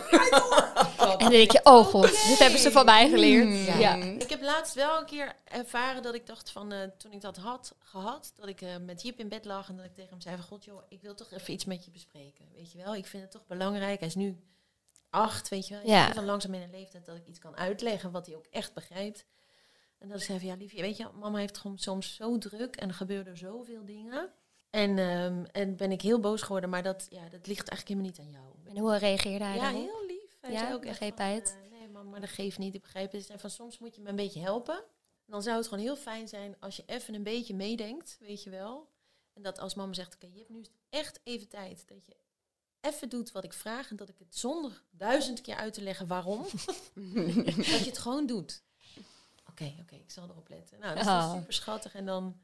[1.02, 3.46] En dan denk je, oh god, dit hebben ze van mij geleerd.
[3.46, 3.80] Mm.
[3.80, 3.96] Ja.
[3.96, 7.38] Ik heb laatst wel een keer ervaren dat ik dacht van, eh, toen ik dat
[7.38, 10.22] had gehad, dat ik eh, met Jip in bed lag en dat ik tegen hem
[10.22, 12.46] zei van, god joh, ik wil toch even iets met je bespreken.
[12.56, 14.00] Weet je wel, ik vind het toch belangrijk.
[14.00, 14.38] Hij is nu
[15.10, 15.88] acht, weet je wel.
[15.88, 16.00] Ja.
[16.00, 18.48] Ik ben van langzaam in een leeftijd dat ik iets kan uitleggen wat hij ook
[18.52, 19.26] echt begrijpt.
[20.02, 22.76] En dat ik zei van, ja liefje, weet je, mama heeft gewoon soms zo druk
[22.76, 24.30] en er gebeuren zoveel dingen.
[24.70, 28.10] En, ehm, en ben ik heel boos geworden, maar dat, ja, dat ligt eigenlijk helemaal
[28.10, 28.76] niet aan jou.
[28.76, 29.82] En hoe reageerde hij Ja, daarop?
[29.82, 30.38] heel lief.
[30.42, 31.58] Hij Ja, zei ook echt begreep hij het?
[31.72, 32.74] nee, mam, maar dat geeft niet.
[32.76, 33.30] Ik begrijp het.
[33.30, 34.84] En van soms moet je me een beetje helpen.
[35.26, 38.50] Dan zou het gewoon heel fijn zijn als je even een beetje meedenkt, weet je
[38.50, 38.90] wel.
[39.34, 41.84] En dat als mama zegt, oké, je hebt nu echt even tijd.
[41.88, 42.16] Dat je
[42.82, 46.08] even doet wat ik vraag en dat ik het zonder duizend keer uit te leggen
[46.08, 46.46] waarom,
[47.56, 48.64] dat je het gewoon doet.
[49.70, 50.80] Oké, oké, ik zal erop letten.
[50.80, 51.34] Nou, dat is Oh.
[51.34, 51.94] super schattig.
[51.96, 52.38] En dan,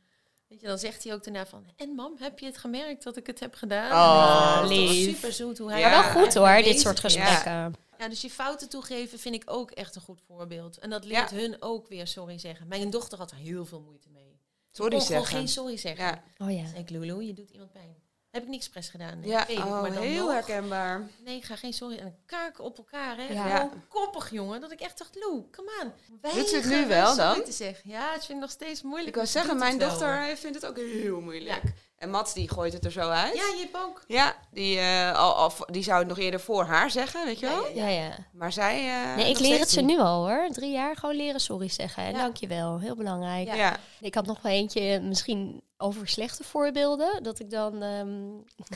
[0.48, 3.18] weet je, dan zegt hij ook daarna van, en mam, heb je het gemerkt dat
[3.18, 3.92] ik het heb gedaan?
[3.92, 5.10] Oh, En, eh, lief.
[5.16, 5.90] super zoet hoe hij Ja.
[6.14, 7.74] Wel goed hoor, dit soort gesprekken.
[8.00, 10.78] Ja, dus je fouten toegeven vind ik ook echt een goed voorbeeld.
[10.78, 11.36] En dat leert Ja.
[11.38, 12.68] hun ook weer sorry zeggen.
[12.68, 14.40] Mijn dochter had er heel veel moeite mee.
[14.72, 15.38] Sorry zeggen.
[15.38, 16.06] geen sorry zeggen.
[16.06, 16.64] Ja, Oh ja.
[16.80, 17.96] Ik, Lulu, je doet iemand pijn.
[18.32, 19.20] Heb ik niks expres gedaan.
[19.20, 19.46] Nee, ja.
[19.48, 20.34] weet ik, Oh, maar dan heel nog.
[20.34, 21.08] herkenbaar.
[21.24, 21.98] Nee, ik ga geen sorry.
[21.98, 23.24] En kaken op elkaar, hè.
[23.24, 23.58] Ja.
[23.58, 24.62] Gewoon koppig, jongen.
[24.62, 25.92] Dat ik echt dacht, Lou, come on.
[26.36, 27.44] Doet ze het nu wel dan?
[27.44, 27.90] te zeggen.
[27.90, 29.08] Ja, het vind ik nog steeds moeilijk.
[29.10, 29.90] Ik wou zeggen, doet mijn wel.
[29.90, 31.64] dochter vindt het ook heel moeilijk.
[31.64, 31.72] Ja.
[31.98, 33.34] En Mats die gooit het er zo uit.
[33.36, 34.04] Ja, je hebt ook.
[34.08, 37.46] Ja, die, eh, al, al, die zou het nog eerder voor haar zeggen, weet je
[37.48, 37.68] wel.
[37.76, 38.10] Ja, ja.
[38.34, 38.88] Maar zij...
[38.88, 39.98] eh, Nee, ik leer het ze niet.
[39.98, 40.48] nu al hoor.
[40.52, 42.04] Drie jaar gewoon leren sorry zeggen.
[42.04, 42.18] En Ja.
[42.18, 43.48] dankjewel, heel belangrijk.
[43.48, 43.56] Ja.
[43.56, 43.78] Ja.
[44.00, 47.24] Ik had nog wel eentje, misschien over slechte voorbeelden.
[47.24, 48.28] Dat ik dan, ehm,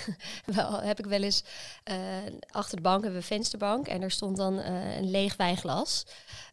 [0.57, 1.43] wel, heb ik wel eens
[1.83, 1.95] eh,
[2.51, 3.87] achter de bank, hebben we een vensterbank.
[3.87, 6.05] En er stond dan eh, een leeg wijnglas.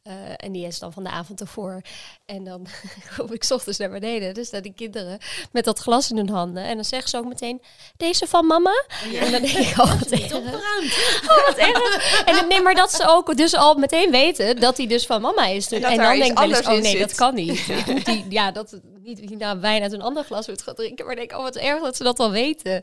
[0.08, 1.80] Eh, en die is dan van de avond ervoor.
[2.26, 2.66] En dan
[3.16, 4.34] kom ik 's ochtends naar beneden.
[4.34, 5.18] Dus staan die kinderen
[5.52, 6.64] met dat glas in hun handen.
[6.64, 7.62] En dan zeggen ze ook meteen,
[7.96, 8.84] deze van mama?
[9.20, 10.32] En dan denk ik, oh, wat erg.
[10.32, 12.22] Oh, wat erg.
[12.24, 15.20] En dan, nee, maar dat ze ook dus al meteen weten dat hij dus van
[15.20, 15.66] mama is.
[15.70, 17.58] En En, dat dan denk ik wel eens, anders oh nee, dat kan niet.
[17.78, 20.74] Ik moet die, ja, dat niet niet nou wijn uit een ander glas wordt gaan
[20.74, 21.04] drinken.
[21.06, 22.82] Maar ik denk, oh wat erg dat ze dat al weten.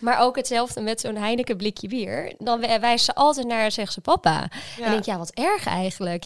[0.00, 2.32] Maar ook hetzelfde met zo'n Heineken blikje bier.
[2.38, 4.42] Dan wij- wijst ze altijd naar, zegt ze papa.
[4.42, 4.48] En
[4.78, 4.84] Ja.
[4.84, 6.24] ik denk, ja, wat erg eigenlijk.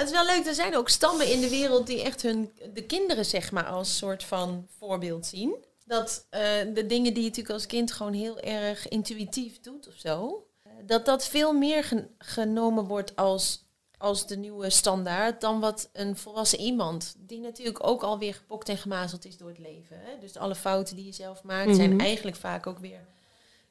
[0.00, 2.52] Maar het is wel leuk, er zijn ook stammen in de wereld die echt hun,
[2.74, 5.54] de kinderen zeg maar als soort van voorbeeld zien.
[5.84, 6.40] Dat eh,
[6.74, 10.70] de dingen die je natuurlijk als kind gewoon heel erg intuïtief doet of zo, eh,
[10.86, 13.64] dat dat veel meer gen- genomen wordt als,
[13.98, 18.76] als de nieuwe standaard dan wat een volwassen iemand, die natuurlijk ook alweer gepokt en
[18.78, 19.96] gemazeld is door het leven.
[20.00, 20.18] Hè?
[20.20, 22.00] Dus alle fouten die je zelf maakt zijn Mhm.
[22.00, 23.00] eigenlijk vaak ook weer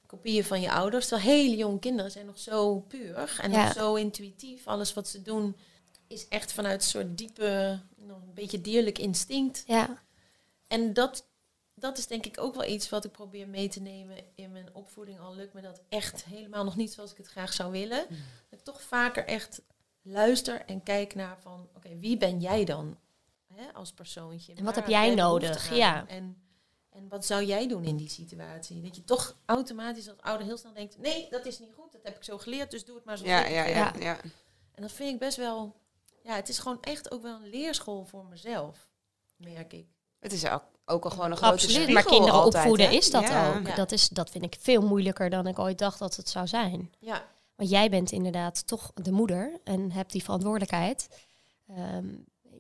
[0.06, 1.08] kopieën van je ouders.
[1.08, 3.64] Terwijl hele jonge kinderen zijn nog zo puur en Ja.
[3.64, 4.68] nog zo intuïtief.
[4.68, 5.56] Alles wat ze doen
[6.10, 9.64] is echt vanuit een soort diepe, nog een beetje dierlijk instinct.
[9.68, 10.04] Ja,
[10.68, 11.28] En dat,
[11.74, 14.70] dat is denk ik ook wel iets wat ik probeer mee te nemen in mijn
[14.74, 15.20] opvoeding.
[15.20, 18.06] Al lukt me dat echt helemaal nog niet zoals ik het graag zou willen.
[18.50, 19.62] Dat ik toch vaker echt
[20.02, 22.98] luister en kijk naar van, oké, wie ben jij dan
[23.54, 24.54] hè, als persoontje?
[24.54, 25.76] En wat Waar heb jij nodig?
[25.76, 26.08] Ja.
[26.08, 26.42] En,
[26.90, 28.82] en wat zou jij doen in die situatie?
[28.82, 32.04] Dat je toch automatisch als ouder heel snel denkt, nee, dat is niet goed, dat
[32.04, 34.20] heb ik zo geleerd, dus doe het maar zoals Ja, ja, ja, ja.
[34.72, 35.76] En dat vind ik best wel,
[36.30, 38.90] ja, het is gewoon echt ook wel een leerschool voor mezelf,
[39.38, 39.88] merk ik.
[40.20, 41.74] Het is ook, ook al gewoon een grote absoluut.
[41.76, 42.96] spiegel Maar kinderen altijd, opvoeden hè?
[42.96, 43.56] is dat Ja.
[43.56, 43.68] ook.
[43.68, 43.76] Ja.
[43.76, 46.92] Dat, is, dat vind ik veel moeilijker dan ik ooit dacht dat het zou zijn.
[47.00, 47.24] Ja,
[47.56, 51.10] Want jij bent inderdaad toch de moeder en hebt die verantwoordelijkheid.
[51.68, 52.08] Ehm,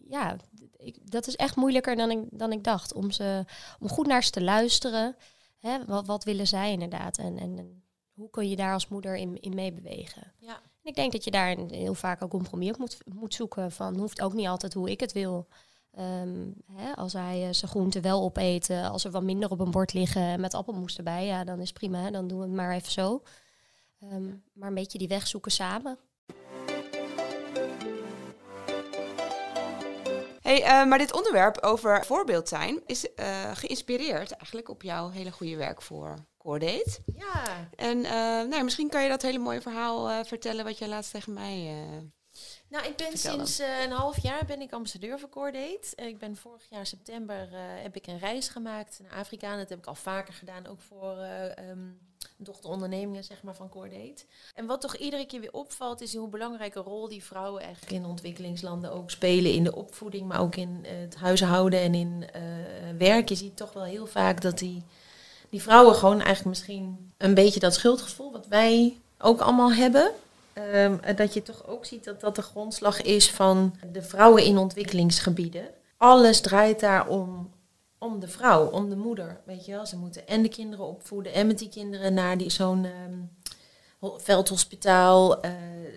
[0.08, 0.36] ja,
[0.77, 2.93] ik, dat is echt moeilijker dan ik, dan ik dacht.
[2.93, 3.45] Om, ze,
[3.79, 5.15] om goed naar ze te luisteren.
[5.60, 7.17] Hè, wat, wat willen zij inderdaad?
[7.17, 10.34] En, en, en hoe kun je daar als moeder in, in meebewegen?
[10.39, 10.62] ja.
[10.89, 13.71] Ik denk dat je daar heel vaak een compromis op moet, moet zoeken.
[13.71, 15.47] Van hoeft ook niet altijd hoe ik het wil.
[15.91, 19.71] Ehm, hè, als hij eh, zijn groenten wel opeten, als er wat minder op een
[19.71, 22.12] bord liggen met appelmoes erbij, ja, dan is prima.
[22.12, 23.21] Dan doen we het maar even zo.
[23.99, 25.97] Ehm, maar een beetje die weg zoeken samen.
[30.41, 35.32] Hey, eh, maar dit onderwerp over voorbeeld zijn is eh, geïnspireerd eigenlijk op jouw hele
[35.32, 36.13] goede werk voor
[37.16, 38.12] Ja, En eh,
[38.50, 41.68] nou, misschien kan je dat hele mooie verhaal eh, vertellen wat jij laatst tegen mij...
[41.68, 41.98] eh,
[42.70, 45.96] nou ik ben Vertel sinds een half jaar ben ik ambassadeur voor Coordate.
[45.96, 47.48] Ik ben vorig jaar september
[47.82, 49.52] heb ik een reis gemaakt naar Afrika.
[49.52, 51.88] En dat heb ik al vaker gedaan, ook voor ehm,
[52.38, 54.26] dochterondernemingen zeg maar, van Coordate.
[54.54, 58.06] En wat toch iedere keer weer opvalt, is hoe belangrijke rol die vrouwen eigenlijk in
[58.06, 59.54] ontwikkelingslanden ook spelen.
[59.54, 62.26] In de opvoeding, maar ook in het huishouden en in
[62.98, 63.30] werk.
[63.30, 64.84] Je ziet toch wel heel vaak dat die,
[65.50, 70.12] die vrouwen gewoon eigenlijk misschien een beetje dat schuldgevoel, wat wij ook allemaal hebben.
[70.54, 74.44] Ehm, eh, dat je toch ook ziet dat dat de grondslag is van de vrouwen
[74.44, 75.68] in ontwikkelingsgebieden.
[75.98, 77.50] Alles draait daar om,
[77.98, 79.40] om de vrouw, om de moeder.
[79.46, 82.50] Weet je wel, ze moeten en de kinderen opvoeden en met die kinderen naar die,
[82.50, 83.18] zo'n ehm,
[84.00, 85.42] ho- veldhospitaal.
[85.42, 85.52] eh,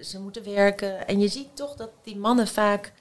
[0.04, 1.06] ze moeten werken.
[1.06, 2.92] En je ziet toch dat die mannen vaak,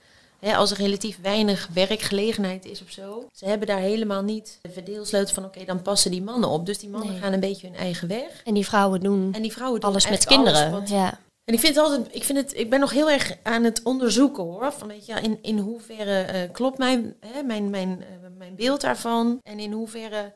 [0.46, 4.70] hè, als er relatief weinig werkgelegenheid is of zo, ze hebben daar helemaal niet de
[4.70, 6.66] verdeelsleutel van oké, dan passen die mannen op.
[6.66, 7.20] Dus die mannen Nee.
[7.22, 8.42] gaan een beetje hun eigen weg.
[8.46, 10.74] En die vrouwen doen En die vrouwen doen alles met kinderen.
[10.74, 11.20] alles ja.
[11.46, 13.84] en ik vind het altijd, ik vind het, ik ben nog heel erg aan het
[13.84, 14.72] onderzoeken hoor.
[14.72, 18.82] Van weet je, in, in hoeverre eh, klopt mijn, hè, mijn, mijn, eh, mijn beeld
[18.82, 19.40] daarvan?
[19.44, 20.34] En in hoeverre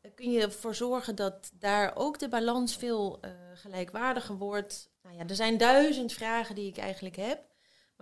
[0.00, 3.20] eh, kun je ervoor zorgen dat daar ook de balans veel
[3.54, 4.90] gelijkwaardiger wordt?
[5.02, 7.38] Nou ja, er zijn duizend vragen die ik eigenlijk heb.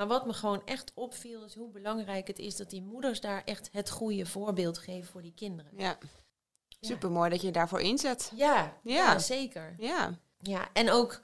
[0.00, 3.42] Maar wat me gewoon echt opviel is hoe belangrijk het is dat die moeders daar
[3.44, 5.72] echt het goede voorbeeld geven voor die kinderen.
[5.76, 5.98] ja.
[6.80, 8.32] Super mooi dat je je daarvoor inzet.
[8.34, 8.94] Ja, Ja.
[8.94, 9.18] ja.
[9.18, 9.74] zeker.
[9.78, 10.18] Ja.
[10.38, 11.20] Ja, en ook,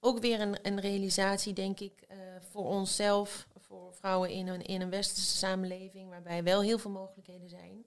[0.00, 2.18] ook weer een, een realisatie, denk ik, eh,
[2.50, 7.48] voor onszelf, voor vrouwen in een, in een westerse samenleving, waarbij wel heel veel mogelijkheden
[7.48, 7.84] zijn.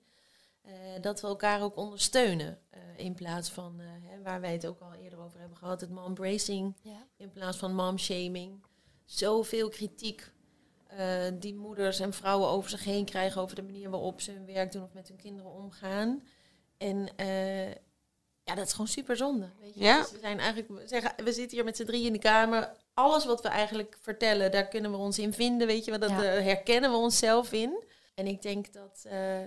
[0.61, 2.59] eh, dat we elkaar ook ondersteunen.
[2.69, 5.81] eh, in plaats van, eh, hè, waar wij het ook al eerder over hebben gehad,
[5.81, 6.75] het mom-bracing.
[6.81, 7.07] Ja.
[7.17, 8.63] In plaats van mom-shaming.
[9.05, 10.31] Zoveel kritiek
[11.39, 14.71] die moeders en vrouwen over zich heen krijgen over de manier waarop ze hun werk
[14.71, 16.23] doen of met hun kinderen omgaan.
[16.77, 17.69] En eh,
[18.43, 19.49] ja, dat is gewoon super zonde.
[19.61, 19.79] Weet je?
[19.83, 20.01] Ja.
[20.01, 22.71] Dus we, zijn eigenlijk, we, zeggen, we zitten hier met z'n drie in de kamer.
[22.93, 25.67] Alles wat we eigenlijk vertellen, daar kunnen we ons in vinden.
[25.67, 26.23] Weet je, want dat Ja.
[26.23, 27.83] eh, herkennen we onszelf in.
[28.15, 29.37] En ik denk dat, eh,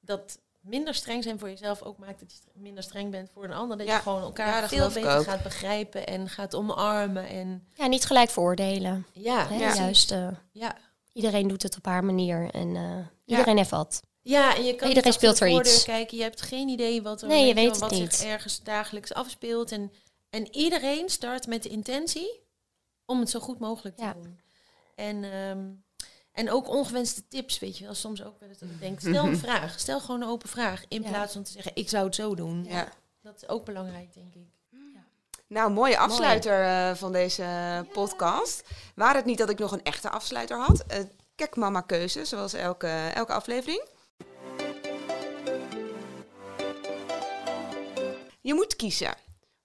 [0.00, 3.52] dat minder streng zijn voor jezelf ook maakt dat je minder streng bent voor een
[3.52, 3.76] ander.
[3.78, 3.96] Dat Ja.
[3.96, 5.24] je gewoon elkaar veel beter ook.
[5.24, 7.28] gaat begrijpen en gaat omarmen.
[7.28, 9.06] En Ja, niet gelijk veroordelen.
[9.12, 9.56] ja, Hè?
[9.74, 10.76] Juist, eh, ja.
[11.12, 14.02] Iedereen doet het op haar manier en eh, iedereen heeft wat.
[14.24, 15.84] Ja, en je kan Iedereen speelt er iets.
[15.84, 16.16] kijken.
[16.16, 18.14] Je hebt geen idee wat er Nee, je weet wat niet.
[18.14, 19.72] zich ergens dagelijks afspeelt.
[19.72, 19.92] En,
[20.30, 22.40] en iedereen start met de intentie
[23.06, 24.12] om het zo goed mogelijk te Ja.
[24.12, 24.40] doen.
[24.94, 25.70] En, ehm,
[26.32, 27.94] en ook ongewenste tips, weet je wel.
[27.94, 29.80] Soms ook wel eens dat ik denk, stel een vraag.
[29.80, 30.84] Stel gewoon een open vraag.
[30.88, 31.08] In Ja.
[31.08, 32.64] plaats van te zeggen, ik zou het zo doen.
[32.68, 32.92] ja.
[33.22, 34.46] Dat is ook belangrijk, denk ik.
[35.52, 37.46] Nou, mooie afsluiter eh, van deze
[37.92, 38.62] podcast.
[38.94, 40.84] Waar het niet dat ik nog een echte afsluiter had.
[40.90, 40.98] Uh,
[41.34, 43.84] Kijk mama keuze, zoals elke, elke aflevering.
[48.40, 49.14] Je moet kiezen.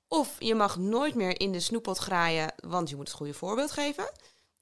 [0.07, 3.71] Of je mag nooit meer in de snoeppot graaien, want je moet het goede voorbeeld
[3.71, 4.11] geven.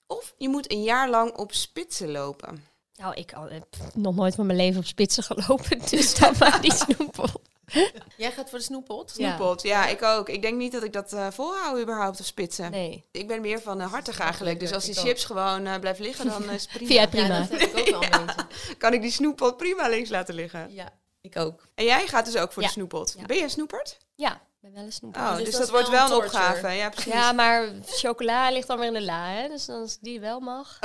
[0.08, 2.64] Of je moet een jaar lang op spitsen lopen.
[2.96, 6.74] Nou, ik heb nog nooit van mijn leven op spitsen gelopen, dus dan maar die
[6.74, 7.30] snoepel.
[8.18, 9.14] Jij gaat voor de snoeppot?
[9.18, 9.28] Ja.
[9.36, 10.30] Snoeppot, ja, ik ook.
[10.30, 12.72] Ik denk niet dat ik dat eh volhoud überhaupt op spitsen.
[12.72, 13.06] Nee.
[13.12, 14.60] Ik ben meer van uh, hartig eigenlijk.
[14.60, 15.06] Dus als die Ik ook.
[15.06, 16.88] chips gewoon uh, blijven liggen, dan is het prima.
[16.88, 17.34] Vind jij prima?
[17.34, 18.76] Ja, dat heb ik ook een beetje.
[18.78, 20.74] Kan ik die snoeppot prima links laten liggen.
[20.74, 20.90] Ja,
[21.22, 21.68] ik ook.
[21.76, 22.68] En jij gaat dus ook voor Ja.
[22.68, 23.16] de snoeppot.
[23.18, 23.26] Ja.
[23.26, 23.98] Ben je een snoepert?
[24.16, 24.42] Ja,
[24.74, 25.16] ben wel een.
[25.16, 26.70] Oh, dus dus, dat wordt wel wel een opgave.
[26.70, 27.14] Ja, precies.
[27.14, 29.48] Ja, maar chocola ligt dan weer in de la, hè?
[29.48, 30.80] Dus als die wel mag,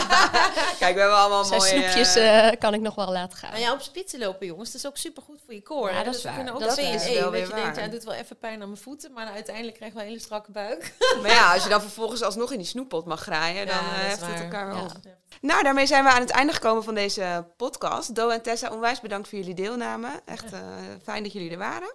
[0.78, 1.72] Kijk, we hebben allemaal zijn mooie...
[1.72, 3.50] snoepjes eh, eh, kan ik nog wel laten gaan.
[3.50, 5.90] Maar ja, op spitsen lopen, jongens, dat is ook supergoed voor je koor.
[5.90, 6.36] Ja, dat Dus is we waar.
[6.36, 8.62] kunnen ook Dat is wel weer dat je denkt, ja, het doet wel even pijn
[8.62, 10.92] aan mijn voeten, maar uiteindelijk krijg je wel een hele strakke buik.
[11.22, 14.08] Maar ja, als je dan vervolgens alsnog in die snoeppot mag graaien, dan Ja, eh,
[14.08, 14.82] heft het elkaar wel Ja.
[14.82, 14.92] op.
[15.40, 18.14] Nou, daarmee zijn we aan het einde gekomen van deze podcast.
[18.14, 20.08] Do en Tessa, onwijs bedankt voor jullie deelname.
[20.24, 20.60] Echt eh,
[21.02, 21.94] fijn dat jullie er waren.